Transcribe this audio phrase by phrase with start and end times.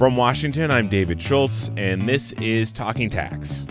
[0.00, 3.66] From Washington, I'm David Schultz, and this is Talking Tax.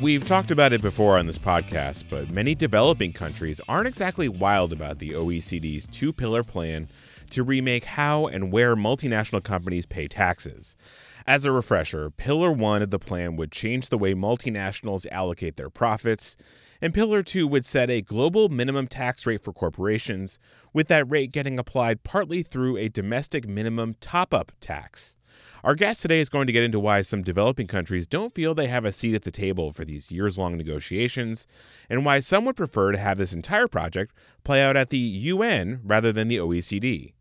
[0.00, 4.72] We've talked about it before on this podcast, but many developing countries aren't exactly wild
[4.72, 6.88] about the OECD's two pillar plan
[7.28, 10.78] to remake how and where multinational companies pay taxes.
[11.26, 15.68] As a refresher, Pillar 1 of the plan would change the way multinationals allocate their
[15.68, 16.38] profits,
[16.80, 20.38] and Pillar 2 would set a global minimum tax rate for corporations,
[20.72, 25.16] with that rate getting applied partly through a domestic minimum top up tax.
[25.64, 28.68] Our guest today is going to get into why some developing countries don't feel they
[28.68, 31.46] have a seat at the table for these years long negotiations,
[31.90, 34.14] and why some would prefer to have this entire project
[34.44, 37.12] play out at the UN rather than the OECD.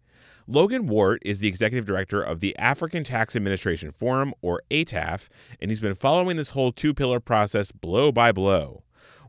[0.50, 5.28] Logan Wort is the executive director of the African Tax Administration Forum, or ATAF,
[5.60, 8.84] and he's been following this whole two pillar process blow by blow.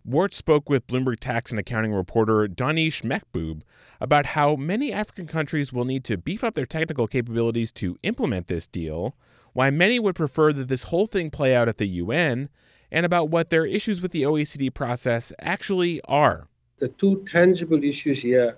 [0.09, 3.61] Wort spoke with Bloomberg tax and accounting reporter Danish Mehboob
[4.01, 8.47] about how many African countries will need to beef up their technical capabilities to implement
[8.47, 9.15] this deal,
[9.53, 12.49] why many would prefer that this whole thing play out at the UN,
[12.91, 16.49] and about what their issues with the OECD process actually are.
[16.79, 18.57] The two tangible issues here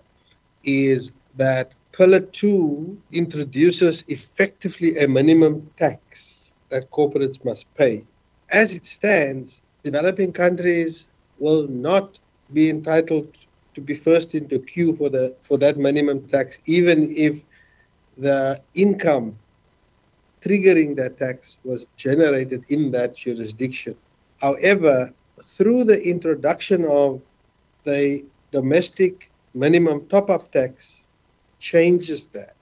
[0.63, 8.05] is that Pillar 2 introduces effectively a minimum tax that corporates must pay.
[8.51, 11.09] As it stands, developing countries
[11.41, 12.21] will not
[12.53, 13.37] be entitled
[13.75, 17.45] to be first in the queue for the for that minimum tax, even if
[18.17, 19.37] the income
[20.43, 23.97] triggering that tax was generated in that jurisdiction.
[24.41, 27.23] However, through the introduction of
[27.85, 31.05] the domestic minimum top-up tax
[31.59, 32.55] changes that.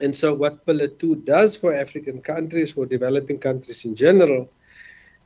[0.00, 4.48] And so what Pillar 2 does for African countries, for developing countries in general,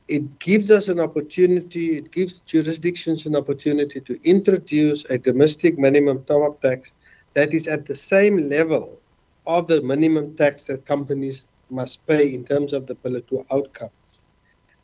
[0.07, 6.23] it gives us an opportunity, it gives jurisdictions an opportunity to introduce a domestic minimum
[6.23, 6.93] top up tax
[7.33, 9.01] that is at the same level
[9.45, 14.21] of the minimum tax that companies must pay in terms of the Pillar 2 outcomes.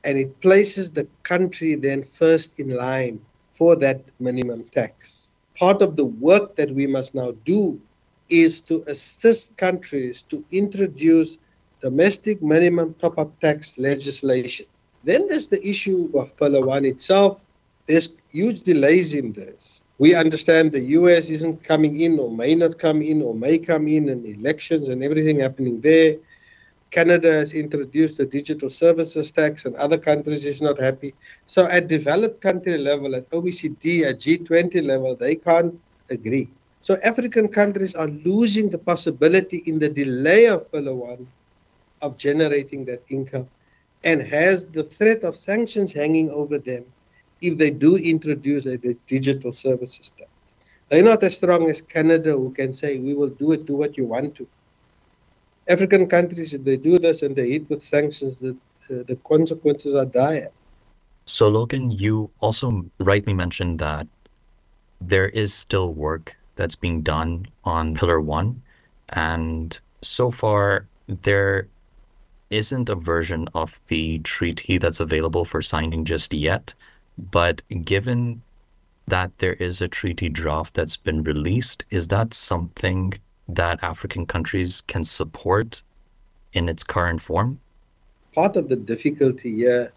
[0.03, 5.29] And it places the country then first in line for that minimum tax.
[5.55, 7.79] Part of the work that we must now do
[8.27, 11.37] is to assist countries to introduce
[11.79, 14.65] domestic minimum top up tax legislation
[15.03, 17.41] then there's the issue of 1 itself.
[17.85, 19.83] There's huge delays in this.
[19.99, 23.87] We understand the US isn't coming in or may not come in or may come
[23.87, 26.17] in and elections and everything happening there.
[26.91, 31.13] Canada has introduced the digital services tax and other countries is not happy.
[31.47, 36.49] So at developed country level, at OECD, at G20 level, they can't agree.
[36.81, 41.27] So African countries are losing the possibility in the delay of Pillar 1
[42.01, 43.47] of generating that income
[44.03, 46.85] and has the threat of sanctions hanging over them
[47.41, 48.77] if they do introduce a,
[49.07, 50.29] digital services tax.
[50.89, 53.97] They're not as strong as Canada, who can say, we will do it, do what
[53.97, 54.47] you want to.
[55.69, 58.51] African countries, if they do this and they hit with sanctions, the,
[58.89, 60.51] uh, the consequences are dire.
[61.25, 64.07] So, Logan, you also rightly mentioned that
[64.99, 68.61] there is still work that's being done on Pillar 1.
[69.09, 71.67] And so far, there
[72.53, 76.73] isn't a version of the treaty that's available for signing just yet.
[77.17, 78.43] But given
[79.07, 83.13] that there is a treaty draft that's been released, is that something
[83.49, 85.81] that African countries can support
[86.53, 87.59] in its current form?
[88.33, 89.91] Part of the difficulty here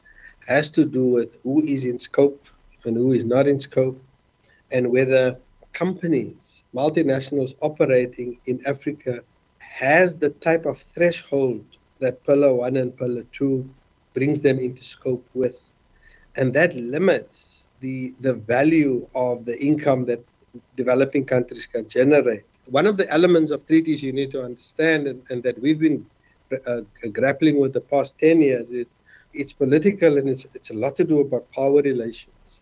[0.47, 2.47] has to do with who is in scope
[2.85, 4.03] and who is not in scope,
[4.73, 5.37] and whether
[5.75, 9.23] companies, multinationals operating in Africa,
[9.59, 13.69] has the type of threshold that Pillar 1 and Pillar 2
[14.15, 15.63] brings them into scope with.
[16.37, 20.23] And that limits the, the value of the income that
[20.77, 22.45] developing countries can generate.
[22.67, 26.05] One of the elements of treaties you need to understand, and, and that we've been
[26.67, 26.81] uh,
[27.13, 28.87] grappling with the past 10 years, is
[29.33, 32.61] it's political and it's, it's a lot to do about power relations.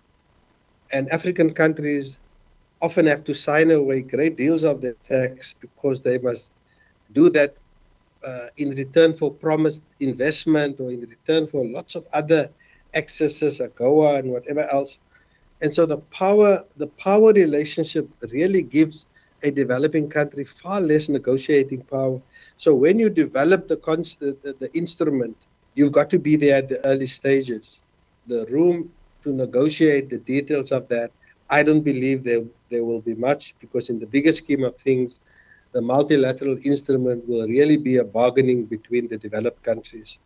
[0.92, 2.18] And African countries
[2.82, 6.52] often have to sign away great deals of their tax because they must
[7.12, 7.54] do that
[8.24, 12.50] uh, in return for promised investment or in return for lots of other
[12.94, 14.98] excesses, AGOA and whatever else.
[15.60, 19.06] And so the power, the power relationship really gives
[19.42, 22.20] a developing country far less negotiating power.
[22.56, 25.36] So when you develop the, const- the, the instrument,
[25.74, 27.80] you've got to be there at the early stages.
[28.26, 28.90] The room
[29.22, 31.10] to negotiate the details of that,
[31.50, 35.20] I don't believe there, there will be much because in the bigger scheme of things,
[35.74, 40.20] the multilateral instrument will really be a bargaining between the developed countries,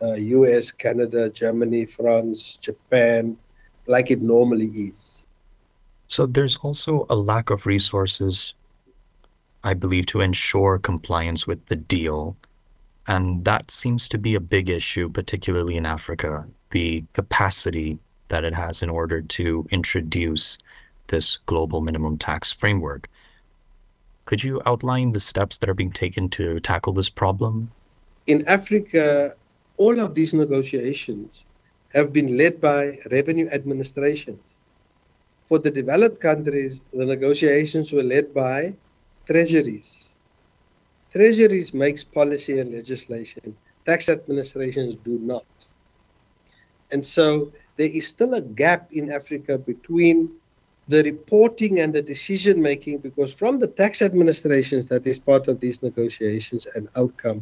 [0.00, 3.36] uh, US, Canada, Germany, France, Japan,
[3.86, 5.26] like it normally is.
[6.06, 8.54] So there's also a lack of resources,
[9.64, 12.36] I believe, to ensure compliance with the deal.
[13.08, 18.54] And that seems to be a big issue, particularly in Africa, the capacity that it
[18.54, 20.58] has in order to introduce
[21.08, 23.08] this global minimum tax framework.
[24.24, 27.70] Could you outline the steps that are being taken to tackle this problem?
[28.26, 29.34] In Africa,
[29.76, 31.44] all of these negotiations
[31.92, 34.40] have been led by revenue administrations.
[35.46, 38.74] For the developed countries, the negotiations were led by
[39.26, 40.06] treasuries.
[41.12, 43.54] Treasuries makes policy and legislation.
[43.84, 45.44] Tax administrations do not.
[46.90, 50.30] And so there is still a gap in Africa between
[50.92, 55.60] the reporting and the decision making because from the tax administrations that is part of
[55.60, 57.40] these negotiations and outcome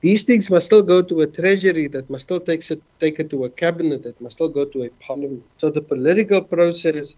[0.00, 3.28] these things must still go to a treasury that must still take it, take it
[3.30, 5.44] to a cabinet that must still go to a parliament.
[5.58, 7.16] So the political process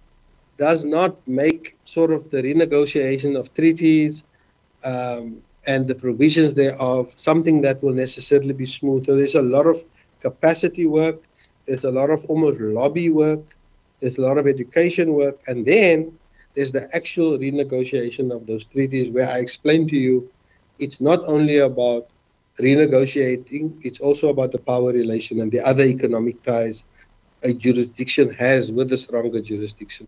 [0.59, 4.25] does not make sort of the renegotiation of treaties
[4.85, 9.67] um, and the provisions thereof something that will necessarily be smooth so there's a lot
[9.67, 9.77] of
[10.21, 11.19] capacity work.
[11.67, 13.45] There's a lot of almost lobby work
[14.03, 16.19] there's a lot of education work, and then
[16.55, 20.29] there's the actual renegotiation of those treaties where I explained to you
[20.79, 22.09] it's not only about
[22.59, 26.85] renegotiating, it's also about the power relation and the other economic ties
[27.45, 30.07] a jurisdiction has with a stronger jurisdiction.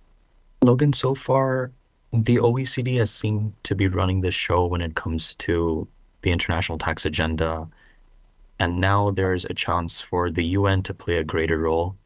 [0.62, 1.70] Logan, so far,
[2.12, 5.86] the OECD has seemed to be running the show when it comes to
[6.22, 7.68] the international tax agenda.
[8.58, 11.96] And now there's a chance for the UN to play a greater role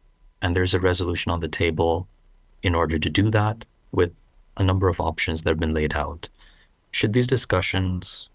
[0.42, 2.06] and there's a resolution on the table
[2.62, 4.26] in order to do that with
[4.56, 6.28] a number of options that have been laid out.
[6.90, 8.28] Should these discussions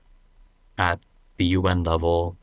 [0.78, 1.00] at
[1.38, 2.38] the UN level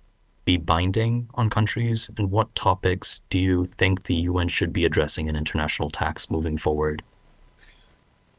[0.45, 2.11] be binding on countries?
[2.17, 6.59] And what topics do you think the UN should be addressing in international tax moving
[6.59, 7.03] forward?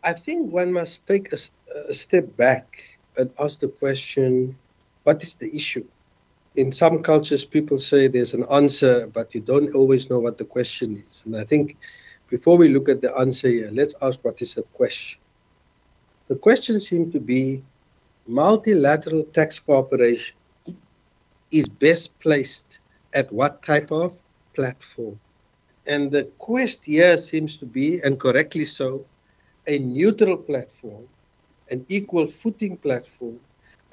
[0.03, 1.37] I think one must take a,
[1.89, 2.83] a step back
[3.17, 4.55] and ask the question
[5.03, 5.85] what is the issue?
[6.55, 10.45] In some cultures, people say there's an answer, but you don't always know what the
[10.45, 11.23] question is.
[11.25, 11.77] And I think
[12.29, 15.19] before we look at the answer here, let's ask what is the question.
[16.27, 17.63] The question seems to be
[18.27, 20.35] multilateral tax cooperation
[21.51, 22.79] is best placed
[23.13, 24.19] at what type of
[24.53, 25.19] platform?
[25.87, 29.05] And the quest here seems to be, and correctly so,
[29.67, 31.07] a neutral platform,
[31.69, 33.39] an equal footing platform,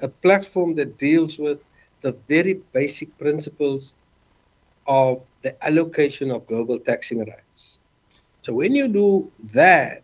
[0.01, 1.59] a platform that deals with
[2.01, 3.95] the very basic principles
[4.87, 7.79] of the allocation of global taxing rights.
[8.41, 10.03] So when you do that,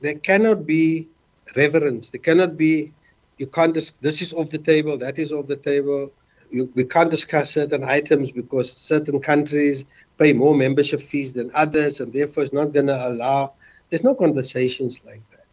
[0.00, 1.08] there cannot be
[1.56, 2.10] reverence.
[2.10, 2.92] There cannot be,
[3.38, 6.12] you can't, dis- this is off the table, that is off the table.
[6.50, 9.84] You, we can't discuss certain items because certain countries
[10.18, 13.54] pay more membership fees than others, and therefore it's not going to allow,
[13.88, 15.46] there's no conversations like that.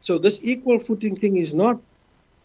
[0.00, 1.80] So this equal footing thing is not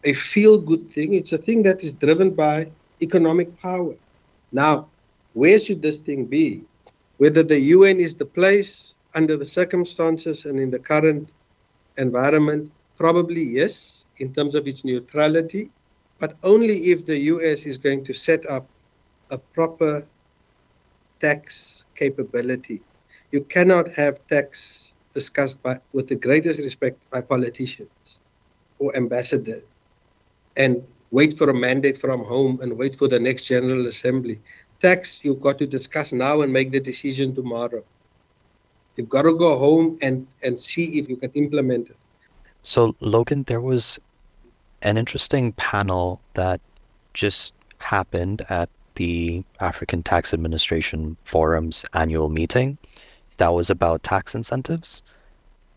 [0.06, 1.14] a feel good thing.
[1.14, 2.70] It's a thing that is driven by
[3.02, 3.96] economic power.
[4.52, 4.88] Now,
[5.34, 6.64] where should this thing be?
[7.18, 11.32] Whether the UN is the place under the circumstances and in the current
[11.98, 15.70] environment, probably yes, in terms of its neutrality,
[16.20, 18.68] but only if the US is going to set up
[19.32, 20.06] a proper
[21.20, 22.82] tax capability.
[23.32, 28.20] You cannot have tax discussed by, with the greatest respect by politicians
[28.80, 29.64] or ambassadors
[30.56, 34.40] and wait for a mandate from home and wait for the next General Assembly.
[34.80, 37.84] Tax, you've got to discuss now and make the decision tomorrow.
[38.96, 41.98] You've got to go home and, and see if you can implement it.
[42.62, 44.00] So, Logan, there was
[44.82, 46.62] an interesting panel that
[47.14, 52.78] just happened at the African Tax Administration Forum's annual meeting
[53.38, 55.02] that was about tax incentives.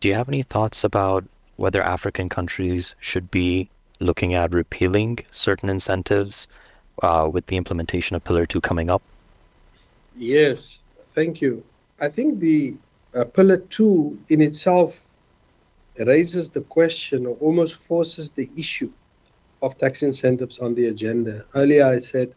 [0.00, 1.25] Do you have any thoughts about
[1.56, 6.49] whether African countries should be looking at repealing certain incentives
[7.03, 9.03] uh, with the implementation of Pillar 2 coming up?
[10.15, 10.81] Yes,
[11.15, 11.62] thank you.
[12.00, 12.76] I think the
[13.15, 15.00] uh, Pillar 2 in itself
[15.99, 18.93] raises the question or almost forces the issue
[19.62, 21.45] of tax incentives on the agenda.
[21.55, 22.35] Earlier I said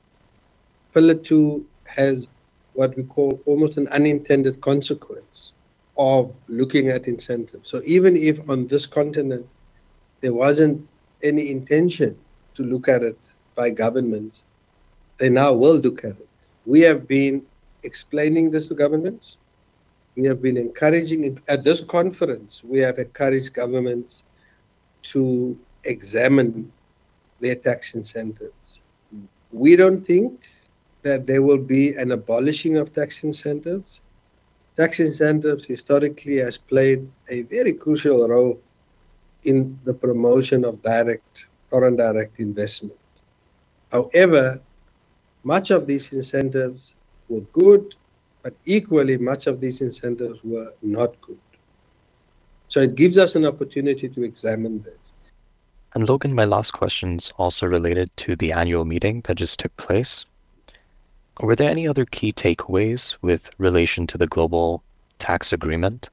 [0.94, 2.28] Pillar 2 has
[2.74, 5.54] what we call almost an unintended consequence
[5.98, 7.70] of looking at incentives.
[7.70, 9.46] So even if on this continent
[10.22, 10.92] there wasn't
[11.24, 12.18] any intention
[12.56, 13.20] to look at it
[13.56, 14.44] by governments,
[15.18, 16.30] they now will look at it.
[16.66, 17.46] We have been
[17.84, 19.38] explaining this to governments.
[20.16, 21.40] We have been encouraging.
[21.48, 24.24] At this conference, we have encouraged governments
[25.04, 26.72] to examine
[27.40, 28.82] their tax incentives.
[29.52, 30.48] We don't think
[31.04, 34.02] that there will be an abolishing of tax incentives.
[34.76, 38.60] tax incentives historically has played a very crucial role
[39.44, 42.98] in the promotion of direct or indirect investment.
[43.92, 44.60] However,
[45.44, 46.96] much of these incentives
[47.30, 47.96] were good,
[48.44, 51.40] but equally much of these incentives were not good.
[52.68, 55.14] So it gives us an opportunity to examine this.
[55.96, 59.76] And Logan, my last question is also related to the annual meeting that just took
[59.78, 60.26] place.
[61.42, 64.84] Were there any other key takeaways with relation to the global
[65.18, 66.10] tax agreement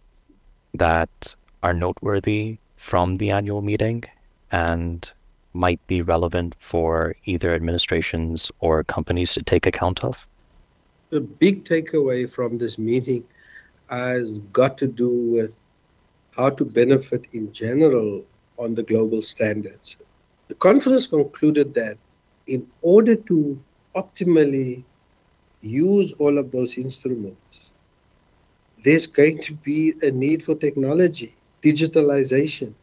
[0.72, 4.04] that are noteworthy from the annual meeting
[4.52, 5.12] and
[5.52, 10.26] might be relevant for either administrations or companies to take account of?
[11.10, 13.24] The big takeaway from this meeting
[13.88, 15.58] has got to do with
[16.36, 18.24] how to benefit in general
[18.58, 19.96] on the global standards.
[20.48, 21.96] The conference concluded that
[22.46, 23.58] in order to
[23.94, 24.84] optimally
[25.60, 27.72] use all of those instruments,
[28.84, 32.74] there's going to be a need for technology, digitalization.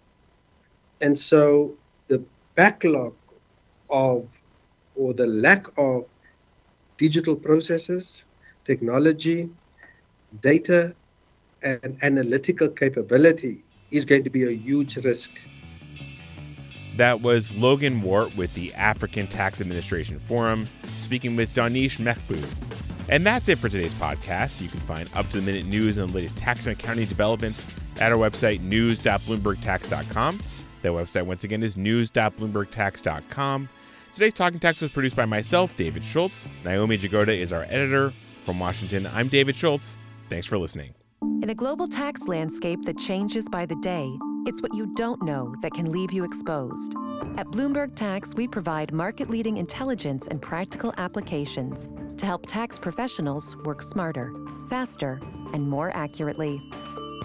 [1.01, 1.73] And so
[2.07, 2.23] the
[2.55, 3.13] backlog
[3.89, 4.39] of,
[4.95, 6.05] or the lack of
[6.97, 8.25] digital processes,
[8.65, 9.49] technology,
[10.41, 10.95] data,
[11.63, 15.31] and analytical capability is going to be a huge risk.
[16.97, 22.47] That was Logan Wort with the African Tax Administration Forum, speaking with Danish Mehboob.
[23.09, 24.61] And that's it for today's podcast.
[24.61, 27.65] You can find up to the minute news and the latest tax and accounting developments
[27.99, 30.39] at our website, news.bloombergtax.com.
[30.81, 33.69] That website, once again, is news.bloombergtax.com.
[34.13, 36.45] Today's Talking Tax was produced by myself, David Schultz.
[36.63, 38.13] Naomi Jagoda is our editor.
[38.43, 39.97] From Washington, I'm David Schultz.
[40.29, 40.93] Thanks for listening.
[41.41, 44.09] In a global tax landscape that changes by the day,
[44.45, 46.93] it's what you don't know that can leave you exposed.
[47.37, 53.55] At Bloomberg Tax, we provide market leading intelligence and practical applications to help tax professionals
[53.63, 54.33] work smarter,
[54.69, 55.21] faster,
[55.53, 56.61] and more accurately.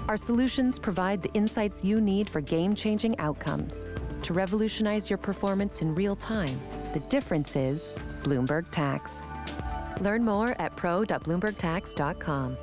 [0.09, 3.85] Our solutions provide the insights you need for game changing outcomes.
[4.23, 6.59] To revolutionize your performance in real time,
[6.95, 9.21] the difference is Bloomberg Tax.
[10.01, 12.57] Learn more at pro.bloombergtax.com.